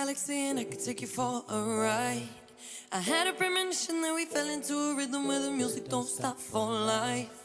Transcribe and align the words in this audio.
galaxy 0.00 0.50
and 0.50 0.58
I 0.58 0.64
could 0.64 0.84
take 0.84 1.00
you 1.00 1.06
for 1.06 1.42
a 1.48 1.58
ride. 1.86 2.28
I 2.92 3.00
had 3.00 3.26
a 3.28 3.32
premonition 3.32 4.02
that 4.02 4.14
we 4.14 4.26
fell 4.26 4.48
into 4.56 4.74
a 4.74 4.94
rhythm 4.94 5.26
where 5.26 5.40
the 5.40 5.50
music 5.50 5.88
don't 5.88 6.06
stop 6.18 6.38
for 6.38 6.66
life. 6.70 7.38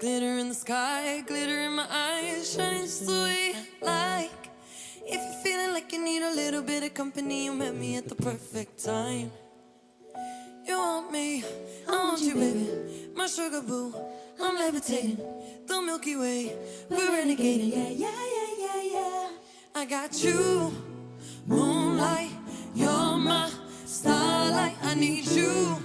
Glitter 0.00 0.32
in 0.42 0.48
the 0.48 0.58
sky, 0.66 1.22
glitter 1.30 1.60
in 1.66 1.74
my 1.80 1.86
eyes, 1.88 2.52
shining 2.52 2.82
just 2.82 3.06
the 3.06 3.18
way 3.26 3.54
I 3.54 3.84
like. 3.94 4.42
If 5.14 5.20
you're 5.24 5.42
feeling 5.44 5.72
like 5.76 5.92
you 5.92 6.02
need 6.04 6.22
a 6.22 6.34
little 6.34 6.62
bit 6.62 6.82
of 6.82 6.92
company, 6.92 7.44
you 7.44 7.52
met 7.54 7.76
me 7.76 7.96
at 8.00 8.08
the 8.08 8.16
perfect 8.16 8.84
time. 8.84 9.30
You 10.66 10.76
want 10.76 11.12
me, 11.12 11.44
I 11.88 11.92
want 11.92 12.20
you, 12.20 12.34
baby. 12.34 12.66
My 13.14 13.28
sugar 13.28 13.62
boo, 13.62 13.94
I'm 14.42 14.56
levitating. 14.56 15.18
The 15.68 15.80
Milky 15.82 16.16
Way, 16.16 16.56
we're 16.90 17.12
renegading. 17.16 17.70
Yeah, 17.78 17.90
yeah, 18.04 18.22
yeah, 18.36 18.52
yeah, 18.64 18.82
yeah. 18.96 19.28
I 19.76 19.84
got 19.84 20.12
you, 20.24 20.95
moonlight. 21.46 22.30
You're 22.74 23.16
my 23.16 23.50
starlight. 23.84 24.76
I 24.82 24.94
need 24.94 25.26
you 25.26 25.78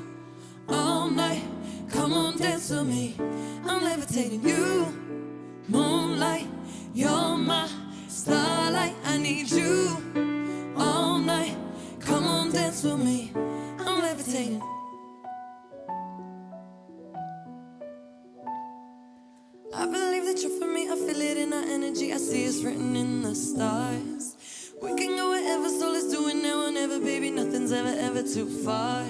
all 0.70 1.10
night. 1.10 1.44
Come 1.90 2.14
on, 2.14 2.38
dance 2.38 2.70
with 2.70 2.88
me. 2.88 3.16
I'm 3.66 3.84
levitating. 3.84 4.42
You, 4.48 4.88
moonlight. 5.68 6.48
You're 6.94 7.38
my 7.38 7.70
starlight. 8.08 8.96
I 9.06 9.18
need 9.18 9.50
you 9.52 9.98
all 10.78 11.18
night. 11.20 11.56
Come 12.00 12.26
on, 12.26 12.52
dance 12.52 12.84
with 12.84 13.00
me. 13.00 13.32
I'm 13.36 14.02
levitating. 14.02 14.62
I 19.74 19.86
believe 19.86 20.26
that 20.26 20.40
you're 20.42 20.60
for 20.60 20.68
me. 20.68 20.90
I 20.90 20.96
feel 20.96 21.22
it 21.22 21.38
in 21.38 21.54
our 21.54 21.64
energy. 21.64 22.12
I 22.14 22.18
see 22.18 22.44
it's 22.44 22.64
written 22.64 22.96
in 22.96 23.22
the 23.22 23.34
stars. 23.34 24.36
Too 28.22 28.46
far. 28.46 29.04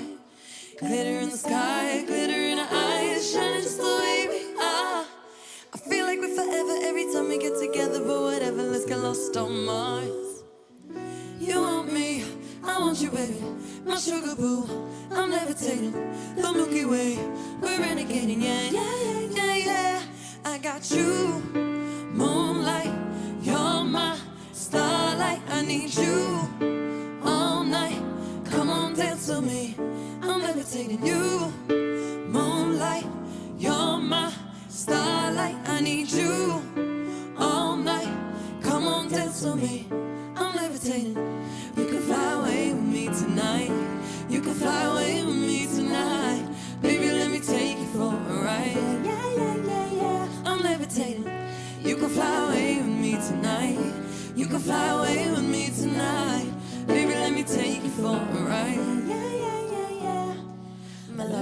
Glitter 0.80 1.20
in 1.20 1.30
the 1.30 1.38
sky, 1.38 2.02
glitter 2.08 2.32
in 2.32 2.58
our 2.58 2.68
eyes, 2.72 3.32
shining 3.32 3.62
just 3.62 3.78
the 3.78 3.84
way 3.84 4.28
we 4.30 4.56
are. 4.56 5.06
I 5.74 5.78
feel 5.78 6.06
like 6.06 6.20
we're 6.20 6.34
forever 6.34 6.80
every 6.82 7.12
time 7.12 7.28
we 7.28 7.38
get 7.38 7.60
together, 7.60 8.00
but 8.00 8.22
whatever, 8.22 8.64
let's 8.64 8.86
get 8.86 8.98
lost 9.00 9.36
on 9.36 9.66
Mars. 9.66 10.44
You 11.40 11.62
want 11.62 11.94
me, 11.94 12.24
I 12.64 12.80
want 12.80 13.02
you, 13.02 13.12
baby. 13.12 13.44
My 13.86 13.98
sugar 13.98 14.34
boo, 14.34 14.66
I'm 15.12 15.30
levitating. 15.30 15.92
The 16.38 16.54
Milky 16.54 16.86
Way, 16.86 17.18
we're 17.62 17.78
renegading, 17.78 18.42
yeah, 18.42 18.70
yeah, 18.72 19.20
yeah, 19.30 19.56
yeah. 19.56 20.02
I 20.46 20.58
got 20.58 20.90
you, 20.90 21.44
moonlight. 22.14 22.94
You're 23.44 23.84
my 23.84 24.18
starlight. 24.54 25.42
I 25.50 25.62
need 25.64 25.94
you 25.94 26.61
I'm 30.74 31.06
you, 31.06 31.54
moonlight. 32.30 33.06
You're 33.60 33.98
my 33.98 34.32
starlight. 34.70 35.58
I 35.68 35.82
need 35.82 36.10
you 36.10 36.64
all 37.38 37.76
night. 37.76 38.08
Come 38.62 38.88
on, 38.88 39.10
dance 39.10 39.44
with 39.44 39.56
me. 39.58 39.88
I'm 40.38 40.56
levitating. 40.56 41.18
You 41.76 41.86
can 41.88 42.02
fly 42.04 42.32
away 42.40 42.74
with 42.74 42.84
me 42.84 43.08
tonight. 43.08 43.72
You 44.30 44.40
can 44.40 44.54
fly 44.54 44.84
away 44.84 45.26
with 45.26 45.36
me 45.36 45.68
tonight. 45.68 46.48
Baby, 46.82 47.12
let 47.12 47.32
me 47.32 47.42
take 47.42 47.78
you 47.78 47.88
for 47.88 48.14
a 48.14 48.42
ride. 48.42 49.04
Yeah, 49.04 49.36
yeah, 49.36 49.56
yeah, 49.58 49.92
yeah. 49.92 50.28
I'm 50.46 50.62
levitating. 50.62 51.30
You 51.82 51.98
can 51.98 52.10
fly 52.10 52.46
away 52.46 52.78
with 52.78 52.86
me 52.86 53.18
tonight. 53.28 53.78
You 54.38 54.46
can 54.46 54.60
fly 54.60 54.88
away 54.88 55.32
with 55.32 55.44
me 55.44 55.70
tonight. 55.70 56.50
Baby, 56.88 57.14
let 57.16 57.34
me 57.34 57.44
take 57.44 57.84
you 57.84 57.90
for 57.90 58.16
a 58.16 58.44
ride. 58.46 58.78
Yeah, 59.06 59.32
yeah. 59.34 59.61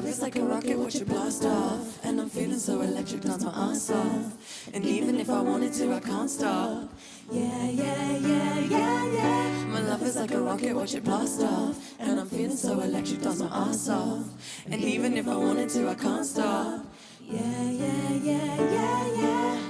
Is 0.09 0.23
like 0.23 0.37
a 0.37 0.41
rocket, 0.43 0.75
watch 0.75 0.95
it 0.95 1.07
blast 1.07 1.45
off. 1.45 2.03
And 2.03 2.19
I'm 2.19 2.29
feeling 2.31 2.57
so 2.57 2.81
electric, 2.81 3.21
dance 3.21 3.43
my 3.43 3.51
ass 3.51 3.91
off. 3.91 4.65
And 4.73 4.83
even 4.83 5.19
if 5.19 5.29
I 5.29 5.39
wanted 5.39 5.71
to, 5.73 5.93
I 5.93 5.99
can't 5.99 6.27
stop. 6.27 6.89
Yeah, 7.31 7.69
yeah, 7.69 8.17
yeah, 8.17 8.59
yeah, 8.59 9.05
yeah. 9.05 9.65
My 9.67 9.81
love 9.81 10.01
is 10.01 10.15
like 10.15 10.31
a 10.31 10.41
rocket, 10.41 10.73
watch 10.73 10.95
it 10.95 11.03
blast 11.03 11.43
off. 11.43 11.77
And 11.99 12.19
I'm 12.19 12.27
feeling 12.27 12.57
so 12.57 12.79
electric, 12.79 13.21
dance 13.21 13.39
my 13.39 13.49
ass 13.53 13.87
off. 13.87 14.25
And 14.71 14.81
even 14.81 15.15
if 15.15 15.27
I 15.27 15.35
wanted 15.35 15.69
to, 15.69 15.87
I 15.89 15.93
can't 15.93 16.25
stop. 16.25 16.85
Yeah, 17.21 17.69
yeah, 17.69 18.09
yeah, 18.13 18.71
yeah, 18.71 19.21
yeah. 19.21 19.61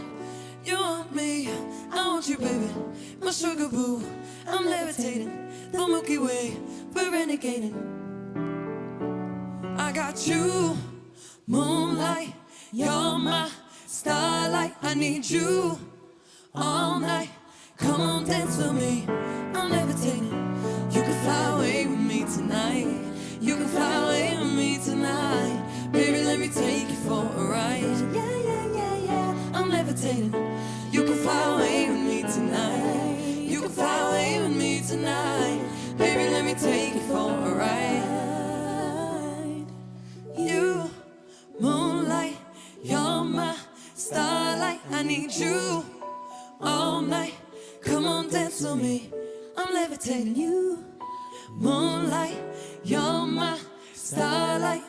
You 0.64 0.80
want 0.80 1.14
me, 1.14 1.50
I 1.92 2.08
want 2.08 2.30
you, 2.30 2.38
baby. 2.38 2.70
My 3.22 3.32
sugar 3.32 3.68
boo, 3.68 4.02
I'm 4.48 4.66
levitating. 4.66 5.72
The 5.74 5.80
Milky 5.80 6.18
Way, 6.18 6.56
we're 6.94 7.12
renegading. 7.12 7.99
You, 10.26 10.78
moonlight. 11.48 12.34
You're 12.74 13.18
my 13.18 13.50
starlight. 13.88 14.76
I 14.82 14.94
need 14.94 15.30
you 15.30 15.80
all 16.54 17.00
night. 17.00 17.30
Come 17.78 18.02
on, 18.02 18.26
dance 18.26 18.58
with 18.58 18.74
me. 18.74 19.06
I'm 19.08 19.72
levitating. 19.72 20.30
You 20.92 21.02
can 21.04 21.24
fly 21.24 21.56
away 21.56 21.88
with 21.88 22.00
me 22.00 22.26
tonight. 22.26 22.88
You 23.40 23.56
can 23.56 23.68
fly 23.68 23.96
away 24.04 24.38
with 24.38 24.54
me 24.54 24.78
tonight. 24.84 25.90
Baby, 25.94 26.24
let 26.24 26.40
me 26.40 26.50
take 26.50 26.90
you 26.90 26.96
for 27.08 27.24
a 27.24 27.44
ride. 27.46 27.82
Yeah, 28.14 28.38
yeah, 28.44 28.66
yeah, 28.74 28.98
yeah. 28.98 29.52
I'm 29.54 29.70
levitating. 29.70 30.34
You 30.92 31.06
can 31.06 31.16
fly 31.16 31.54
away 31.54 31.59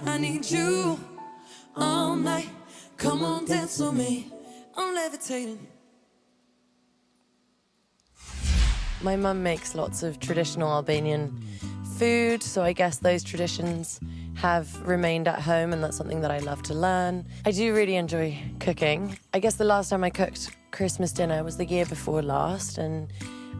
I 0.06 0.19
need 0.19 0.50
you 0.50 0.99
all 1.77 2.16
night. 2.16 2.49
Come 2.97 3.22
on, 3.22 3.44
dance 3.44 3.78
with 3.78 3.94
me. 3.94 4.33
I'm 4.77 4.94
levitating. 4.94 5.66
My 9.03 9.16
mum 9.16 9.43
makes 9.43 9.75
lots 9.75 10.03
of 10.03 10.21
traditional 10.21 10.71
Albanian 10.71 11.43
food, 11.97 12.43
so 12.43 12.62
I 12.62 12.72
guess 12.72 12.99
those 12.99 13.22
traditions 13.22 14.00
have 14.34 14.87
remained 14.87 15.28
at 15.28 15.41
home, 15.41 15.72
and 15.72 15.83
that's 15.83 15.97
something 15.97 16.21
that 16.22 16.31
I 16.31 16.38
love 16.38 16.62
to 16.65 16.75
learn. 16.75 17.27
I 17.44 17.50
do 17.50 17.75
really 17.75 17.97
enjoy 17.97 18.38
cooking. 18.59 19.19
I 19.34 19.38
guess 19.38 19.56
the 19.56 19.65
last 19.65 19.91
time 19.91 20.05
I 20.05 20.11
cooked 20.11 20.50
Christmas 20.71 21.12
dinner 21.12 21.44
was 21.44 21.56
the 21.56 21.67
year 21.67 21.84
before 21.87 22.22
last, 22.22 22.78
and 22.78 23.12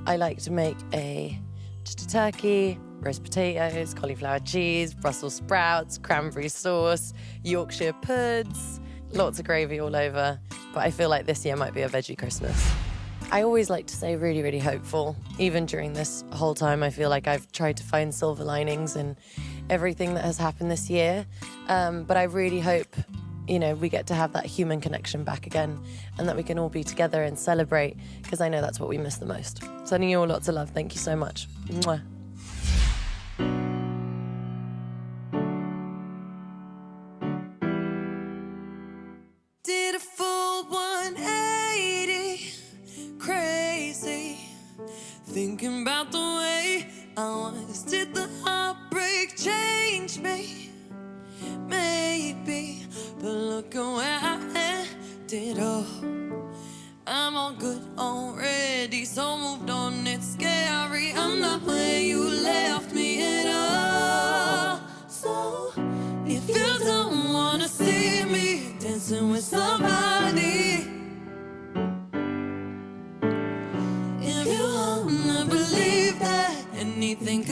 I 0.07 0.17
like 0.17 0.39
to 0.43 0.51
make 0.51 0.77
a 0.95 1.39
just 1.85 2.01
a 2.03 2.09
turkey, 2.09 2.79
roast 3.01 3.23
potatoes, 3.23 3.95
cauliflower 3.95 4.39
cheese, 4.41 4.95
Brussels 4.95 5.35
sprouts, 5.35 5.99
cranberry 5.99 6.49
sauce, 6.49 7.13
Yorkshire 7.43 7.95
puds, 8.03 8.81
lots 9.13 9.39
of 9.39 9.47
gravy 9.47 9.81
all 9.81 9.97
over. 9.97 10.39
But 10.73 10.81
I 10.81 10.91
feel 10.91 11.09
like 11.09 11.27
this 11.27 11.45
year 11.45 11.57
might 11.57 11.75
be 11.75 11.83
a 11.83 11.89
veggie 11.89 12.17
Christmas. 12.17 12.73
I 13.33 13.43
always 13.43 13.71
like 13.71 13.87
to 13.87 13.97
stay 13.97 14.17
really, 14.17 14.43
really 14.43 14.59
hopeful. 14.59 15.17
Even 15.39 15.65
during 15.65 15.93
this 15.93 16.25
whole 16.33 16.55
time, 16.55 16.83
I 16.83 16.91
feel 16.91 17.11
like 17.11 17.29
I've 17.29 17.51
tried 17.53 17.77
to 17.77 17.85
find 17.85 18.13
silver 18.13 18.43
linings 18.43 18.97
in 18.97 19.17
everything 19.69 20.15
that 20.15 20.25
has 20.25 20.37
happened 20.37 20.71
this 20.71 20.91
year. 20.91 21.27
Um, 21.69 22.03
but 22.05 22.17
I 22.17 22.25
really 22.25 22.59
hope, 22.59 22.95
you 23.51 23.59
know, 23.59 23.75
we 23.75 23.89
get 23.89 24.07
to 24.07 24.15
have 24.15 24.33
that 24.35 24.47
human 24.47 24.81
connection 24.81 25.25
back 25.25 25.47
again 25.47 25.79
and 26.19 26.29
that 26.29 26.37
we 26.37 26.43
can 26.45 26.59
all 26.59 26.69
be 26.69 26.85
together 26.85 27.25
and 27.25 27.37
celebrate 27.37 27.97
because 28.23 28.41
I 28.41 28.49
know 28.49 28.61
that's 28.61 28.79
what 28.79 28.89
we 28.89 28.97
miss 28.97 29.17
the 29.17 29.27
most. 29.27 29.65
Sending 29.85 30.09
you 30.09 30.21
all 30.21 30.27
lots 30.27 30.47
of 30.47 30.55
love. 30.55 30.71
Thank 30.71 30.95
you 30.95 31.01
so 31.01 31.17
much. 31.17 31.49
Mwah. 31.67 32.01
I 55.33 55.37
ended 55.37 55.63
up. 55.63 55.87
I'm 57.07 57.37
all 57.37 57.53
good 57.53 57.81
already, 57.97 59.05
so 59.05 59.39
moved 59.39 59.71
on. 59.71 60.05
It's 60.07 60.33
scary. 60.33 61.13
I'm 61.13 61.41
not 61.41 61.63
where 61.63 62.01
you 62.01 62.21
left 62.25 62.93
me 62.93 63.23
at 63.23 63.47
all. 63.47 64.81
So 65.09 65.73
if 66.27 66.49
you 66.49 66.79
don't 66.85 67.33
wanna 67.33 67.69
see 67.69 68.25
me 68.25 68.75
dancing 68.81 69.31
with 69.31 69.45
somebody, 69.45 70.89
if 74.21 74.47
you 74.47 74.65
wanna 75.07 75.45
believe 75.49 76.19
that 76.19 76.57
anything 76.75 77.45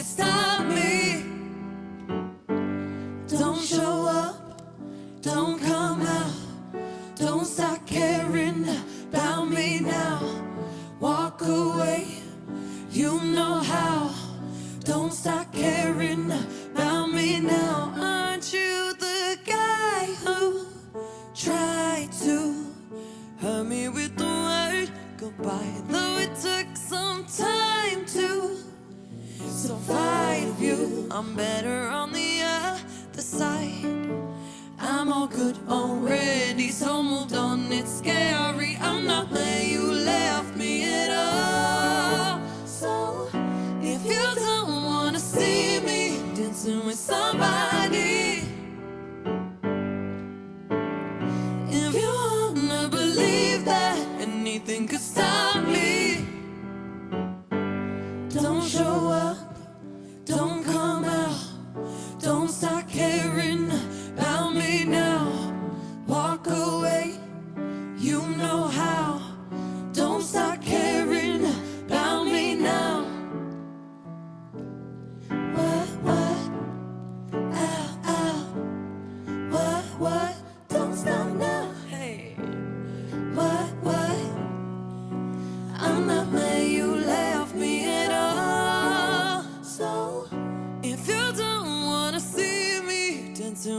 already 35.79 36.71
so 36.71 37.03
moved 37.03 37.35
on. 37.35 37.48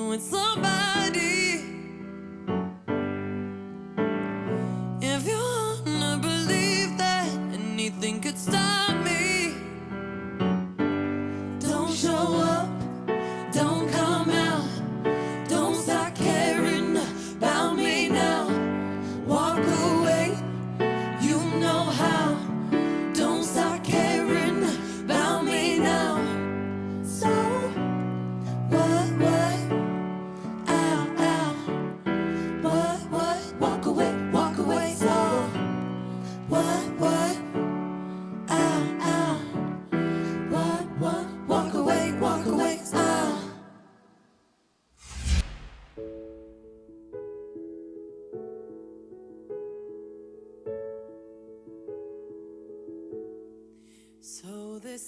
knowing 0.09 0.19
somebody. 0.19 1.28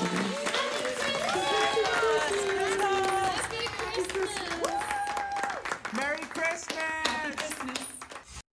hazırlıyor. 0.00 0.29